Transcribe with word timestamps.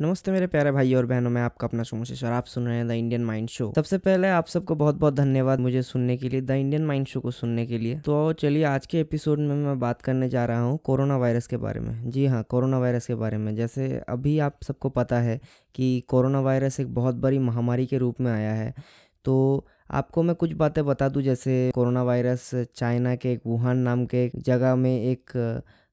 नमस्ते 0.00 0.32
मेरे 0.32 0.46
प्यारे 0.46 0.72
भाई 0.72 0.94
और 0.94 1.06
बहनों, 1.06 1.30
मैं 1.30 1.42
आपका 1.42 1.66
अपना 1.66 1.82
सोमेश्वर 1.82 2.30
आप 2.30 2.44
सुन 2.44 2.66
रहे 2.66 2.76
हैं 2.76 2.88
द 2.88 2.90
इंडियन 2.90 3.24
माइंड 3.24 3.48
शो 3.48 3.72
सबसे 3.76 3.98
पहले 3.98 4.28
आप 4.28 4.46
सबको 4.46 4.74
बहुत 4.74 4.94
बहुत 4.94 5.14
धन्यवाद 5.14 5.60
मुझे 5.60 5.82
सुनने 5.82 6.16
के 6.16 6.28
लिए 6.28 6.40
द 6.40 6.50
इंडियन 6.50 6.86
माइंड 6.86 7.06
शो 7.06 7.20
को 7.20 7.30
सुनने 7.30 7.66
के 7.66 7.78
लिए। 7.78 7.98
तो 7.98 8.32
चलिए, 8.32 8.64
आज 8.64 8.86
के 8.86 9.00
एपिसोड 9.00 9.38
में 9.38 9.54
मैं 9.54 9.80
बात 9.80 10.02
करने 10.02 10.28
जा 10.28 10.44
रहा 10.44 10.60
हूँ 10.60 10.78
कोरोना 10.84 11.16
वायरस 11.16 11.46
के 11.46 11.56
बारे 11.56 11.80
में। 11.80 12.10
जी 12.10 12.26
हाँ 12.26 12.42
कोरोना 12.42 12.78
वायरस 12.78 13.06
के 13.06 13.14
बारे 13.14 13.36
में। 13.36 13.56
जैसे 13.56 14.02
अभी 14.08 14.38
आप 14.38 14.58
सबको 14.62 14.88
पता 14.88 15.18
है 15.18 15.40
कि 15.74 16.00
कोरोना 16.08 16.40
वायरस 16.40 16.80
एक 16.80 16.94
बहुत 16.94 17.14
बड़ी 17.14 17.38
महामारी 17.38 17.86
के 17.86 17.98
रूप 17.98 18.20
में 18.20 18.32
आया 18.32 18.52
है। 18.52 18.74
तो 19.24 19.66
आपको 19.90 20.22
मैं 20.22 20.34
कुछ 20.36 20.52
बातें 20.52 20.84
बता 20.86 21.08
दूँ, 21.08 21.22
जैसे 21.22 21.70
कोरोना 21.74 22.02
वायरस, 22.04 22.50
चाइना 22.76 23.14
के 23.16 23.32
एक 23.32 23.40
वुहान 23.46 23.78
नाम 23.78 24.04
के 24.06 24.30
जगह 24.38 24.74
में 24.76 24.90
एक 25.02 25.30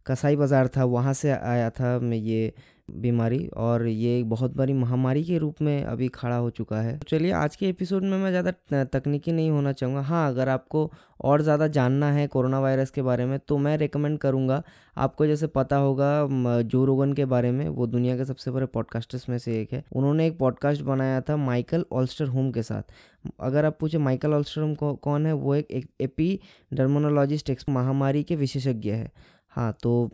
कसाई 0.06 0.36
बाज़ार 0.36 0.68
था, 0.68 0.84
वहाँ 0.86 1.14
से 1.14 1.32
आया 1.32 1.70
था 1.70 1.98
मैं 2.00 2.18
ये 2.18 2.54
बीमारी 2.90 3.48
और 3.58 3.86
ये 3.88 4.18
एक 4.20 4.30
बहुत 4.30 4.56
बड़ी 4.58 4.74
महामारी 4.74 5.24
के 5.24 5.38
रूप 5.38 5.62
में 5.62 5.84
अभी 5.84 6.08
खड़ा 6.08 6.36
हो 6.36 6.50
चुका 6.50 6.82
है। 6.82 6.98
तो 6.98 7.06
चलिए 7.10 7.32
आज 7.34 7.56
के 7.56 7.70
एपिसोड 7.70 8.04
में 8.04 8.18
मैं 8.18 8.30
ज़्यादा 8.32 8.84
तकनीकी 8.86 9.32
नहीं 9.32 9.50
होना 9.50 9.72
चाहूँगा। 9.72 10.02
हाँ 10.02 10.28
अगर 10.30 10.50
आपको 10.50 10.92
और 11.22 11.42
ज़्यादा 11.42 11.68
जानना 11.68 12.12
है 12.12 12.26
कोरोना 12.28 12.60
वायरस 12.60 12.92
के 12.92 13.02
बारे 13.02 13.26
में 13.26 13.38
तो 13.40 13.58
मैं 13.58 13.78
रिकमेंड 13.78 14.18
करूँगा 14.20 14.62
आपको 14.98 15.26
जैसे 15.28 15.48
पता 15.48 15.76
होगा 15.78 16.62
जो 16.64 16.84
रोगन 16.86 17.14
के 17.14 17.26
बारे 17.26 17.52
में 17.52 17.68
वो 17.70 17.88
दुनिया 17.88 18.18
के 18.18 18.26
सबसे 18.26 18.52
बड़े 18.52 18.66
पॉडकास्टर्स 18.68 19.28
में 19.30 19.38
से 19.38 19.60
एक 19.62 19.74
है। 19.74 19.84
उन्होंने 19.92 20.28
एक 20.28 20.38
पॉडकास्ट 20.40 20.82
बनाया 20.84 21.22
था 21.22 21.38
माइकल 21.38 21.86
ऑल्स्टर 21.92 22.28
होम 22.28 22.52
के 22.52 22.64
साथ। 22.64 22.92
अगर 23.40 23.66
आप 23.66 23.78
पूछे 23.80 23.98
माइकल 23.98 24.34
ऑल्स्टर 24.34 24.62
होम 24.62 24.76
कौन 24.76 25.26
है 25.26 25.34
वो 25.34 25.56
एक, 25.56 25.72
एक 25.72 25.90
एपी 26.02 26.40
डर्मोनोलॉजिस्ट 26.74 27.52
महामारी 27.70 28.24
के 28.24 28.36
विशेषज्ञ 28.36 28.92
है। 28.92 29.12
हाँ 29.58 29.72
तो 29.84 30.10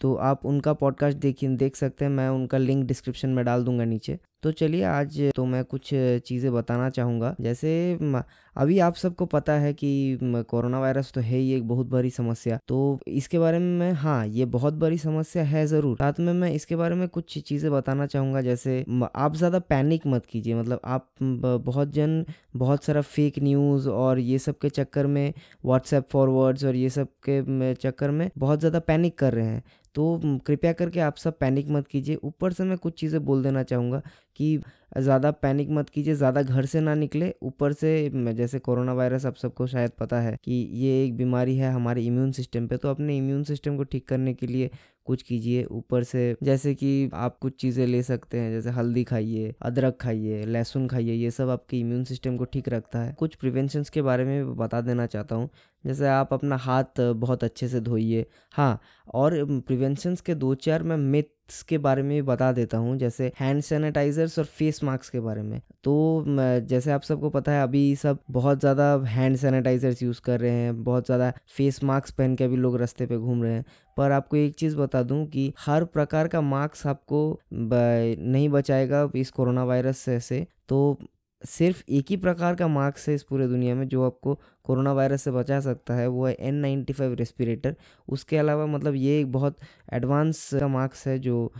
तो 0.00 0.14
आप 0.14 0.44
उनका 0.46 0.72
पॉडकास्ट 0.72 1.18
देखिए 1.18 1.48
देख 1.56 1.76
सकते 1.76 2.04
हैं, 2.04 2.12
मैं 2.12 2.28
उनका 2.28 2.58
लिंक 2.58 2.84
डिस्क्रिप्शन 2.86 3.28
में 3.28 3.44
डाल 3.44 3.64
दूँगा 3.64 3.84
नीचे। 3.84 4.18
तो 4.42 4.50
चलिए 4.52 4.82
आज 4.84 5.20
तो 5.36 5.44
मैं 5.44 5.62
कुछ 5.64 5.88
चीज़ें 6.26 6.52
बताना 6.52 6.88
चाहूँगा। 6.90 7.34
जैसे 7.40 7.70
अभी 8.56 8.78
आप 8.78 8.94
सबको 8.94 9.26
पता 9.26 9.52
है 9.52 9.72
कि 9.74 10.18
कोरोना 10.50 10.80
वायरस 10.80 11.10
तो 11.14 11.20
है 11.20 11.38
ही 11.38 11.52
एक 11.54 11.66
बहुत 11.68 11.86
बड़ी 11.86 12.10
समस्या। 12.10 12.58
तो 12.68 12.98
इसके 13.08 13.38
बारे 13.38 13.58
में 13.58 13.78
मैं 13.78 13.92
हाँ 13.94 14.26
ये 14.26 14.44
बहुत 14.46 14.74
बड़ी 14.74 14.98
समस्या 14.98 15.42
है 15.44 15.66
ज़रूर। 15.66 15.96
साथ 15.96 16.20
में 16.20 16.32
मैं 16.32 16.50
इसके 16.52 16.76
बारे 16.76 16.94
में 16.94 17.06
कुछ 17.08 17.38
चीज़ें 17.38 17.70
बताना 17.72 18.06
चाहूँगा। 18.06 18.40
जैसे 18.42 18.84
आप 19.14 19.36
ज़्यादा 19.36 19.58
पैनिक 19.60 20.06
मत 20.06 20.26
कीजिए। 20.26 20.54
मतलब 20.54 20.80
आप 20.84 21.08
बहुत 21.22 21.92
जन, 21.92 22.24
बहुत 22.56 22.84
सारा 22.84 23.00
फेक 23.02 23.38
न्यूज़ 23.42 23.88
और 23.88 24.18
ये 24.18 24.38
सब 24.38 24.58
के 24.58 24.68
चक्कर 24.70 25.06
में 25.06 25.32
व्हाट्सएप 25.64 26.08
फॉरवर्ड्स 26.12 26.64
और 26.64 26.76
ये 26.76 26.90
सब 26.90 27.08
के 27.28 27.74
चक्कर 27.74 28.10
में 28.10 28.30
बहुत 28.38 28.58
ज़्यादा 28.60 28.78
पैनिक 28.80 29.18
कर 29.18 29.34
रहे 29.34 29.46
हैं। 29.46 29.62
तो 29.94 30.20
कृपया 30.46 30.72
करके 30.72 31.00
आप 31.00 31.16
सब 31.16 31.38
पैनिक 31.38 31.68
मत 31.70 31.86
कीजिए। 31.88 32.16
ऊपर 32.24 32.52
से 32.52 32.64
मैं 32.64 32.76
कुछ 32.78 32.98
चीज़ें 33.00 33.24
बोल 33.24 33.42
देना 33.42 33.62
चाहूँगा। 33.62 34.00
कि 34.36 34.58
ज़्यादा 34.98 35.30
पैनिक 35.32 35.70
मत 35.70 35.88
कीजिए, 35.88 36.14
ज़्यादा 36.14 36.42
घर 36.42 36.66
से 36.66 36.80
ना 36.80 36.94
निकले। 36.94 37.32
ऊपर 37.42 37.72
से 37.72 38.10
जैसे 38.34 38.58
कोरोना 38.58 38.92
वायरस 38.94 39.26
आप 39.26 39.36
सबको 39.36 39.66
शायद 39.66 39.90
पता 40.00 40.20
है 40.20 40.36
कि 40.44 40.52
ये 40.74 41.04
एक 41.04 41.16
बीमारी 41.16 41.56
है 41.56 41.72
हमारे 41.72 42.02
इम्यून 42.02 42.30
सिस्टम 42.32 42.66
पे 42.66 42.76
तो 42.76 42.90
अपने 42.90 43.16
इम्यून 43.16 43.42
सिस्टम 43.44 43.76
को 43.76 43.84
ठीक 43.84 44.06
करने 44.08 44.34
के 44.34 44.46
लिए 44.46 44.70
कुछ 45.06 45.22
कीजिए। 45.22 45.64
ऊपर 45.64 46.02
से 46.04 46.36
जैसे 46.42 46.74
कि 46.74 47.10
आप 47.14 47.38
कुछ 47.38 47.60
चीज़ें 47.60 47.86
ले 47.86 48.02
सकते 48.02 48.38
हैं, 48.38 48.50
जैसे 48.52 48.70
हल्दी 48.70 49.04
खाइए, 49.04 49.54
अदरक 49.62 49.98
खाइए, 50.00 50.44
लहसुन 50.46 50.86
खाइए, 50.88 51.12
ये 51.14 51.30
सब 51.30 51.48
आपके 51.50 51.78
इम्यून 51.80 52.04
सिस्टम 52.04 52.36
को 52.36 52.44
ठीक 52.46 52.68
रखता 52.68 52.98
है। 52.98 53.12
कुछ 53.18 53.34
प्रिवेंशंस 53.34 53.90
के 53.90 54.02
बारे 54.02 54.24
में 54.24 54.56
बता 54.56 54.80
देना 54.80 55.06
चाहता 55.06 55.34
हूँ। 55.34 55.48
जैसे 55.84 56.08
आप 56.08 56.32
अपना 56.34 56.56
हाथ 56.58 57.00
बहुत 57.00 57.44
अच्छे 57.44 57.68
से 57.68 57.80
धोइए। 57.82 58.26
हाँ 58.54 58.80
और 59.14 59.44
प्रिवेंशंस 59.60 60.20
के 60.20 60.34
दो 60.36 60.54
चार 60.56 60.82
मैं 60.82 60.96
मिथ 60.96 61.24
के 61.62 61.78
बारे 61.78 62.02
में 62.02 62.10
भी 62.10 62.22
बता 62.22 62.50
देता 62.52 62.78
हूँ, 62.78 62.96
जैसे 62.98 63.30
हैंड 63.40 63.60
सैनिटाइजर्स 63.62 64.38
और 64.38 64.44
फेस 64.46 64.82
मास्क 64.84 65.10
के 65.12 65.20
बारे 65.20 65.42
में। 65.42 65.60
तो 65.84 66.24
जैसे 66.28 66.92
आप 66.92 67.02
सबको 67.02 67.30
पता 67.30 67.52
है, 67.52 67.62
अभी 67.62 67.94
सब 67.96 68.18
बहुत 68.30 68.60
ज़्यादा 68.60 68.92
हैंड 69.06 69.36
सैनिटाइजर्स 69.36 70.02
यूज़ 70.02 70.20
कर 70.24 70.40
रहे 70.40 70.50
हैं, 70.52 70.82
बहुत 70.84 71.06
ज़्यादा 71.06 71.32
फेस 71.56 71.82
मास्क 71.84 72.14
पहन 72.18 72.34
के 72.36 72.44
अभी 72.44 72.56
लोग 72.56 72.76
रास्ते 72.76 73.06
पे 73.06 73.18
घूम 73.18 73.42
रहे 73.42 73.52
हैं। 73.52 73.64
पर 73.96 74.10
आपको 74.12 74.36
एक 74.36 74.54
चीज़ 74.54 74.76
बता 74.76 75.02
दूँ 75.02 75.24
कि 75.26 75.52
हर 75.58 75.84
प्रकार 75.86 76.28
का 76.28 76.40
मास्क 76.42 76.86
आपको 76.86 77.38
नहीं 77.52 78.48
बचाएगा 78.48 79.08
इस 79.16 79.30
कोरोना 79.30 79.64
वायरस 79.64 79.98
से। 79.98 80.46
तो 80.68 80.98
सिर्फ़ 81.42 81.82
एक 81.88 82.06
ही 82.10 82.16
प्रकार 82.16 82.54
का 82.54 82.66
मास्क 82.68 83.08
है 83.08 83.14
इस 83.14 83.22
पूरे 83.22 83.46
दुनिया 83.48 83.74
में, 83.74 83.86
जो 83.88 84.04
आपको 84.04 84.34
कोरोना 84.64 84.92
वायरस 84.92 85.22
से 85.22 85.30
बचा 85.30 85.60
सकता 85.60 85.94
है, 85.94 86.06
वो 86.08 86.26
है 86.26 86.34
एन 86.34 86.54
नाइन्टी 86.56 86.92
फाइव 86.92 87.14
रेस्पिरेटर 87.14 87.76
उसके 88.08 88.36
अलावा 88.38 88.66
मतलब 88.66 88.94
ये 88.96 89.20
एक 89.20 89.32
बहुत 89.32 89.58
एडवांस 89.92 90.48
का 90.54 90.68
मास्क 90.68 91.06
है, 91.06 91.18
जो 91.18 91.52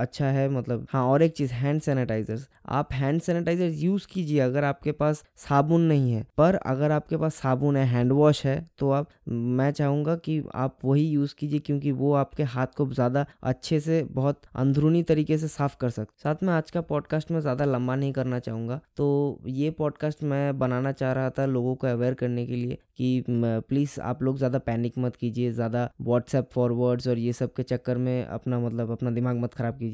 अच्छा 0.00 0.26
है 0.28 0.48
मतलब 0.50 0.86
हाँ 0.90 1.04
और 1.06 1.22
एक 1.22 1.32
चीज़ 1.36 1.52
हैंड 1.54 1.80
सैनिटाइजर्स 1.82 2.48
आप 2.68 2.92
हैंड 2.92 3.20
सैनिटाइजर 3.20 3.70
यूज़ 3.76 4.06
कीजिए 4.06 4.40
अगर 4.40 4.64
आपके 4.64 4.92
पास 4.92 5.22
साबुन 5.38 5.80
नहीं 5.82 6.12
है। 6.12 6.24
पर 6.38 6.54
अगर 6.54 6.90
आपके 6.92 7.16
पास 7.16 7.34
साबुन 7.34 7.76
है 7.76 7.84
हैंड 7.86 8.12
वॉश 8.12 8.44
है 8.46 8.56
तो 8.78 8.90
आप, 8.90 9.08
मैं 9.28 9.70
चाहूँगा 9.72 10.14
कि 10.16 10.42
आप 10.54 10.76
वही 10.84 11.06
यूज़ 11.08 11.34
कीजिए 11.38 11.58
क्योंकि 11.60 11.92
वो 11.92 12.12
आपके 12.14 12.42
हाथ 12.44 12.66
को 12.76 12.86
ज़्यादा 12.90 13.24
अच्छे 13.44 13.80
से, 13.80 14.02
बहुत 14.04 14.40
अंदरूनी 14.56 15.02
तरीके 15.02 15.38
से 15.38 15.48
साफ़ 15.48 15.76
कर 15.80 15.90
सकते 15.90 16.22
साथ 16.22 16.42
में 16.42 16.52
आज 16.54 16.70
का 16.70 16.80
पॉडकास्ट 16.82 17.30
में 17.30 17.40
ज़्यादा 17.40 17.64
लंबा 17.64 17.96
नहीं 17.96 18.12
करना 18.12 18.38
चाहूँगा। 18.40 18.80
तो 18.96 19.40
ये 19.46 19.70
पॉडकास्ट 19.78 20.22
मैं 20.24 20.58
बनाना 20.58 20.92
चाह 20.92 21.12
रहा 21.12 21.30
था 21.30 21.46
लोगों 21.46 21.74
को 21.74 21.86
अवेयर 21.86 22.14
करने 22.14 22.46
के 22.46 22.56
लिए 22.56 22.78
कि 22.96 23.24
प्लीज़ 23.28 24.00
आप 24.02 24.22
लोग 24.22 24.36
ज़्यादा 24.38 24.58
पैनिक 24.60 24.98
मत 24.98 25.16
कीजिए, 25.16 25.50
ज़्यादा 25.52 25.88
व्हाट्सएप 26.00 26.48
फॉरवर्ड्स 26.52 27.08
और 27.08 27.18
ये 27.18 27.32
सब 27.32 27.52
के 27.54 27.62
चक्कर 27.64 27.98
में 27.98 28.24
अपना 28.26 28.58
मतलब 28.60 28.90
अपना 28.90 29.10
दिमाग 29.10 29.36
मत 29.36 29.54
ख़राब 29.54 29.78
कीजिए। 29.78 29.89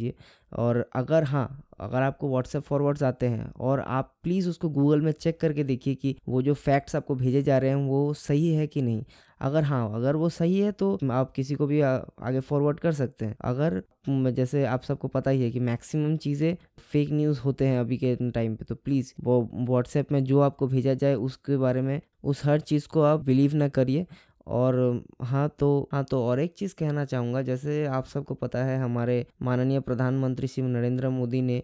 और 0.53 0.85
अगर 0.97 1.25
हाँ 1.25 1.47
अगर 1.81 2.03
आपको 2.03 2.29
व्हाट्सएप 2.31 2.63
फॉरवर्ड्स 2.63 3.03
आते 3.03 3.27
हैं 3.27 3.51
और 3.61 3.81
आप 3.81 4.13
प्लीज़ 4.23 4.49
उसको 4.51 4.69
गूगल 4.71 5.01
में 5.01 5.11
चेक 5.13 5.41
करके 5.41 5.65
देखिए 5.65 5.95
कि 5.95 6.15
वो 6.29 6.43
जो 6.43 6.55
फैक्ट्स 6.55 6.97
आपको 6.97 7.15
भेजे 7.15 7.43
जा 7.43 7.59
रहे 7.59 7.71
हैं 7.71 7.77
वो 7.89 8.13
सही 8.15 8.53
है 8.55 8.67
कि 8.67 8.83
नहीं। 8.83 9.05
अगर 9.41 9.63
हाँ 9.65 9.95
अगर 9.95 10.17
वो 10.17 10.29
सही 10.29 10.59
है 10.61 10.73
तो 10.73 10.99
आप 11.13 11.33
किसी 11.33 11.55
को 11.55 11.67
भी 11.67 11.81
आ, 11.81 11.97
आगे 12.23 12.41
फॉरवर्ड 12.41 12.81
कर 12.81 12.93
सकते 12.93 13.25
हैं। 13.27 13.37
अगर 13.41 13.83
जैसे 14.09 14.65
आप 14.67 14.83
सबको 14.83 15.09
पता 15.09 15.31
ही 15.31 15.43
है 15.43 15.51
कि 15.51 15.61
मैक्सिमम 15.61 16.17
चीज़ें 16.19 16.57
फेक 16.93 17.11
न्यूज़ 17.13 17.41
होते 17.41 17.67
हैं 17.67 17.79
अभी 17.81 17.97
के 17.99 18.15
टाइम 18.31 18.55
पे 18.57 18.65
तो 18.65 18.75
प्लीज़ 18.75 19.13
वो 19.25 19.41
व्हाट्सएप 19.55 20.13
में 20.13 20.23
जो 20.25 20.41
आपको 20.41 20.67
भेजा 20.67 20.95
जाए 20.95 21.15
उसके 21.17 21.57
बारे 21.57 21.83
में 21.83 22.01
उस 22.25 22.45
हर 22.45 22.61
चीज़ 22.61 22.87
को 22.89 23.03
आप 23.03 23.25
बिलीव 23.25 23.55
ना 23.55 23.69
करिए। 23.69 24.07
और 24.47 24.77
हाँ 25.23 25.49
तो 25.59 25.89
हाँ 25.93 26.03
तो 26.05 26.23
और 26.25 26.41
एक 26.41 26.55
चीज़ 26.59 26.75
कहना 26.75 27.05
चाहूँगा, 27.05 27.43
जैसे 27.43 27.85
आप 27.87 28.07
सबको 28.07 28.35
पता 28.35 28.65
है, 28.65 28.79
हमारे 28.81 29.27
माननीय 29.43 29.81
प्रधानमंत्री 29.81 30.49
श्री 30.49 30.65
नरेंद्र 30.65 31.09
मोदी 31.11 31.43
ने 31.43 31.63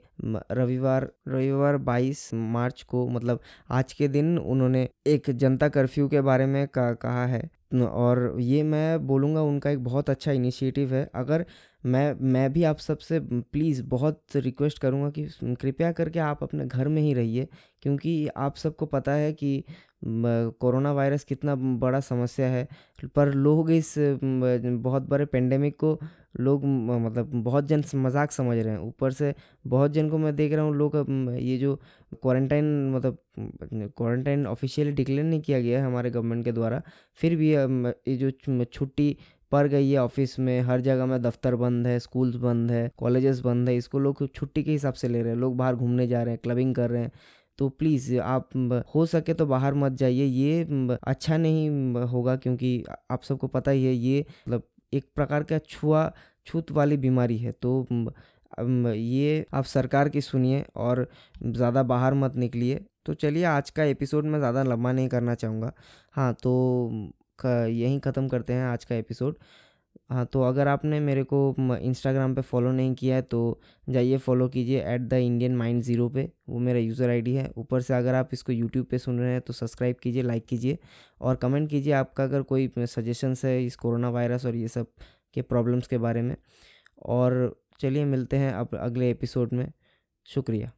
रविवार 0.52 1.10
रविवार 1.28 1.76
22 1.80 2.28
मार्च 2.34 2.82
को 2.84 3.06
मतलब 3.08 3.40
आज 3.70 3.92
के 3.92 4.08
दिन 4.08 4.36
उन्होंने 4.38 4.88
एक 5.06 5.30
जनता 5.32 5.68
कर्फ्यू 5.70 6.08
के 6.08 6.20
बारे 6.20 6.46
में 6.46 6.66
कहा 6.76 7.24
है। 7.26 7.48
और 7.74 8.36
ये 8.40 8.62
मैं 8.62 9.06
बोलूँगा 9.06 9.42
उनका 9.42 9.70
एक 9.70 9.84
बहुत 9.84 10.10
अच्छा 10.10 10.32
इनिशिएटिव 10.32 10.94
है। 10.94 11.08
अगर 11.14 11.44
मैं 11.84 12.14
मैं 12.22 12.52
भी 12.52 12.62
आप 12.64 12.78
सबसे 12.78 13.18
प्लीज़ 13.20 13.82
बहुत 13.84 14.36
रिक्वेस्ट 14.36 14.78
करूँगा 14.78 15.10
कि 15.10 15.26
कृपया 15.60 15.90
करके 15.92 16.18
आप 16.20 16.42
अपने 16.42 16.66
घर 16.66 16.88
में 16.88 17.00
ही 17.02 17.12
रहिए, 17.14 17.48
क्योंकि 17.82 18.28
आप 18.28 18.56
सबको 18.56 18.86
पता 18.86 19.12
है 19.12 19.32
कि 19.34 19.64
कोरोना 20.04 20.92
वायरस 20.92 21.24
कितना 21.24 21.54
बड़ा 21.54 22.00
समस्या 22.00 22.46
है। 22.46 22.66
पर 23.16 23.32
लोग 23.34 23.70
इस 23.70 23.94
बहुत 23.98 25.02
बड़े 25.08 25.24
पेंडेमिक 25.26 25.76
को 25.80 25.98
लोग 26.40 26.64
मतलब 26.64 27.30
बहुत 27.34 27.66
जन 27.68 27.84
मज़ाक 27.96 28.32
समझ 28.32 28.56
रहे 28.58 28.72
हैं। 28.72 28.80
ऊपर 28.80 29.12
से 29.12 29.34
बहुत 29.66 29.92
जन 29.92 30.08
को 30.10 30.18
मैं 30.18 30.34
देख 30.36 30.52
रहा 30.52 30.64
हूँ, 30.64 30.74
लोग 30.74 30.96
ये 31.32 31.58
जो 31.58 31.74
क्वारंटाइन 32.14 32.90
मतलब 32.90 33.18
क्वारंटाइन 33.96 34.46
ऑफिशियली 34.46 34.92
डिक्लेयर 34.92 35.24
नहीं 35.24 35.40
किया 35.40 35.60
गया 35.60 35.78
है 35.80 35.86
हमारे 35.86 36.10
गवर्नमेंट 36.10 36.44
के 36.44 36.52
द्वारा, 36.52 36.82
फिर 37.18 37.36
भी 37.36 37.52
ये 37.52 38.16
जो 38.16 38.64
छुट्टी 38.64 39.16
पड़ 39.52 39.66
गई 39.68 39.90
है 39.90 39.98
ऑफ़िस 39.98 40.38
में, 40.38 40.60
हर 40.62 40.80
जगह 40.80 41.06
में 41.06 41.20
दफ्तर 41.22 41.56
बंद 41.56 41.86
है 41.86 41.98
स्कूल्स 42.00 42.36
बंद 42.38 42.70
है 42.70 42.90
कॉलेजेस 42.98 43.40
बंद 43.40 43.68
है, 43.68 43.76
इसको 43.76 43.98
लोग 43.98 44.26
छुट्टी 44.28 44.62
के 44.62 44.70
हिसाब 44.72 44.94
से 44.94 45.08
ले 45.08 45.22
रहे 45.22 45.32
हैं, 45.32 45.38
लोग 45.40 45.56
बाहर 45.56 45.74
घूमने 45.76 46.06
जा 46.06 46.22
रहे 46.22 46.32
हैं 46.32 46.40
क्लबिंग 46.42 46.74
कर 46.74 46.90
रहे 46.90 47.02
हैं। 47.02 47.12
तो 47.58 47.68
प्लीज़ 47.70 48.16
आप 48.18 48.48
हो 48.94 49.04
सके 49.06 49.34
तो 49.34 49.46
बाहर 49.46 49.74
मत 49.76 49.92
जाइए, 49.94 50.24
ये 50.24 50.98
अच्छा 51.02 51.36
नहीं 51.38 51.94
होगा 52.06 52.36
क्योंकि 52.36 52.84
आप 53.10 53.22
सबको 53.22 53.46
पता 53.48 53.70
ही 53.70 53.84
है, 53.84 53.92
ये 53.92 54.24
मतलब 54.40 54.62
एक 54.92 55.04
प्रकार 55.14 55.42
का 55.42 55.58
छुआ, 55.60 56.10
छूत 56.46 56.70
वाली 56.72 56.96
बीमारी 56.98 57.38
है। 57.38 57.52
तो 57.54 57.86
ये 58.58 59.44
आप 59.54 59.64
सरकार 59.66 60.08
की 60.08 60.20
सुनिए 60.20 60.64
और 60.76 61.06
ज़्यादा 61.42 61.82
बाहर 61.84 62.14
मत 62.14 62.36
निकलिए। 62.36 62.80
तो 63.06 63.14
चलिए 63.14 63.44
आज 63.46 63.70
का 63.70 63.84
एपिसोड 63.84 64.24
मैं 64.24 64.38
ज़्यादा 64.38 64.62
लंबा 64.62 64.92
नहीं 64.92 65.08
करना 65.08 65.34
चाहूँगा। 65.34 65.72
हाँ 66.14 66.32
तो 66.34 66.52
यहीं 67.44 67.98
ख़त्म 68.00 68.28
करते 68.28 68.52
हैं 68.52 68.64
आज 68.64 68.84
का 68.84 68.94
एपिसोड। 68.94 69.36
हाँ 70.10 70.24
तो 70.26 70.42
अगर 70.42 70.68
आपने 70.68 70.98
मेरे 71.00 71.22
को 71.24 71.54
इंस्टाग्राम 71.76 72.34
पे 72.34 72.42
फॉलो 72.42 72.70
नहीं 72.72 72.94
किया 72.94 73.16
है 73.16 73.22
तो 73.22 73.60
जाइए 73.88 74.16
फॉलो 74.18 74.48
कीजिए 74.48 74.80
at 74.80 75.00
the 75.00 75.12
Indian 75.14 75.56
mind 75.56 75.82
zero 75.82 76.08
पे। 76.08 76.28
वो 76.48 76.58
मेरा 76.58 76.78
यूज़र 76.78 77.10
आईडी 77.10 77.34
है। 77.34 77.50
ऊपर 77.56 77.80
से 77.80 77.94
अगर 77.94 78.14
आप 78.14 78.30
इसको 78.32 78.52
यूट्यूब 78.52 78.86
पे 78.86 78.98
सुन 78.98 79.18
रहे 79.20 79.32
हैं 79.32 79.40
तो 79.40 79.52
सब्सक्राइब 79.52 79.96
कीजिए 80.02 80.22
लाइक 80.22 80.46
कीजिए 80.46 80.78
और 81.20 81.36
कमेंट 81.36 81.68
कीजिए 81.70 81.92
आपका 81.94 82.24
अगर 82.24 82.42
कोई 82.44 82.70
सजेशंस 82.78 83.44
है 83.44 83.64
इस 83.66 83.76
कोरोना 83.76 84.10
वायरस 84.10 84.46
और 84.46 84.56
ये 84.56 84.68
सब 84.68 84.86
के 85.34 85.42
प्रॉब्लम्स 85.42 85.86
के 85.86 85.98
बारे 85.98 86.22
में। 86.22 86.36
और 86.98 87.56
चलिए 87.80 88.04
मिलते 88.04 88.36
हैं 88.36 88.52
अब 88.52 88.76
अगले 88.80 89.10
एपिसोड 89.10 89.52
में। 89.52 89.72
शुक्रिया। 90.26 90.72